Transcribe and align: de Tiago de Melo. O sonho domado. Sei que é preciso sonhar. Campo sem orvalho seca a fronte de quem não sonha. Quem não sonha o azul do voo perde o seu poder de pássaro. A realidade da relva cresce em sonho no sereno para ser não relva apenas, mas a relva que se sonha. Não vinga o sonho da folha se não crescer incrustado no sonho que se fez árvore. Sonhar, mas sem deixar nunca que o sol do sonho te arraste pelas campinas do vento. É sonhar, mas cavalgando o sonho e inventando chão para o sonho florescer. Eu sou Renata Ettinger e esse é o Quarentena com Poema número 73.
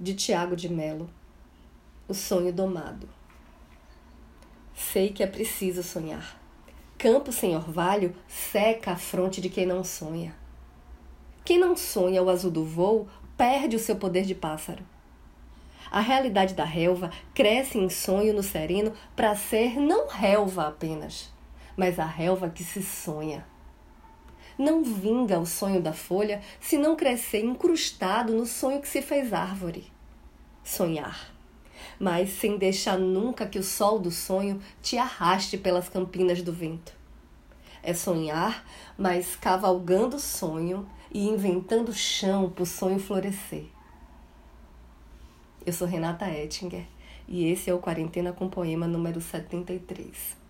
de 0.00 0.14
Tiago 0.14 0.54
de 0.54 0.68
Melo. 0.68 1.10
O 2.06 2.14
sonho 2.14 2.52
domado. 2.52 3.08
Sei 4.72 5.08
que 5.10 5.24
é 5.24 5.26
preciso 5.26 5.82
sonhar. 5.82 6.40
Campo 6.96 7.32
sem 7.32 7.56
orvalho 7.56 8.14
seca 8.28 8.92
a 8.92 8.96
fronte 8.96 9.40
de 9.40 9.48
quem 9.48 9.66
não 9.66 9.82
sonha. 9.82 10.34
Quem 11.44 11.58
não 11.58 11.76
sonha 11.76 12.22
o 12.22 12.30
azul 12.30 12.50
do 12.50 12.64
voo 12.64 13.08
perde 13.36 13.74
o 13.74 13.78
seu 13.80 13.96
poder 13.96 14.24
de 14.24 14.36
pássaro. 14.36 14.84
A 15.90 16.00
realidade 16.00 16.54
da 16.54 16.64
relva 16.64 17.10
cresce 17.34 17.78
em 17.78 17.90
sonho 17.90 18.32
no 18.32 18.42
sereno 18.42 18.92
para 19.16 19.34
ser 19.34 19.80
não 19.80 20.06
relva 20.06 20.68
apenas, 20.68 21.32
mas 21.76 21.98
a 21.98 22.04
relva 22.04 22.48
que 22.48 22.62
se 22.62 22.82
sonha. 22.82 23.44
Não 24.58 24.82
vinga 24.82 25.38
o 25.38 25.46
sonho 25.46 25.80
da 25.80 25.92
folha 25.92 26.42
se 26.60 26.76
não 26.76 26.96
crescer 26.96 27.44
incrustado 27.44 28.32
no 28.32 28.44
sonho 28.44 28.80
que 28.80 28.88
se 28.88 29.00
fez 29.00 29.32
árvore. 29.32 29.86
Sonhar, 30.64 31.32
mas 31.98 32.30
sem 32.30 32.58
deixar 32.58 32.98
nunca 32.98 33.46
que 33.46 33.58
o 33.58 33.62
sol 33.62 34.00
do 34.00 34.10
sonho 34.10 34.60
te 34.82 34.98
arraste 34.98 35.56
pelas 35.56 35.88
campinas 35.88 36.42
do 36.42 36.52
vento. 36.52 36.92
É 37.82 37.94
sonhar, 37.94 38.66
mas 38.98 39.36
cavalgando 39.36 40.16
o 40.16 40.20
sonho 40.20 40.88
e 41.12 41.28
inventando 41.28 41.92
chão 41.92 42.50
para 42.50 42.64
o 42.64 42.66
sonho 42.66 42.98
florescer. 42.98 43.66
Eu 45.64 45.72
sou 45.72 45.86
Renata 45.86 46.28
Ettinger 46.28 46.84
e 47.28 47.46
esse 47.46 47.70
é 47.70 47.74
o 47.74 47.78
Quarentena 47.78 48.32
com 48.32 48.48
Poema 48.48 48.88
número 48.88 49.20
73. 49.20 50.47